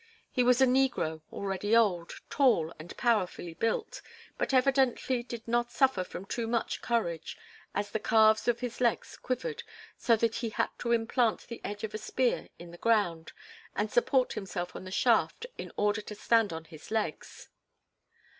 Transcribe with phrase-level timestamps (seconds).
[0.31, 4.01] He was a negro, already old, tall and powerfully built,
[4.35, 7.37] but evidently did not suffer from too much courage,
[7.75, 9.61] as the calves of his legs quivered
[9.99, 13.31] so that he had to implant the edge of a spear in the ground
[13.75, 17.49] and support himself on the shaft in order to stand on his legs.